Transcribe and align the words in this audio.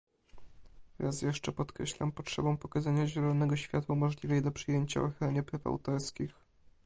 Raz 0.99 1.21
jeszcze 1.21 1.51
podkreślam 1.51 2.11
potrzebę 2.11 2.57
pokazania 2.57 3.07
zielonego 3.07 3.55
światła 3.57 3.95
możliwej 3.95 4.41
do 4.41 4.51
przyjęcia 4.51 5.01
ochronie 5.01 5.43
praw 5.43 5.67
autorskich 5.67 6.31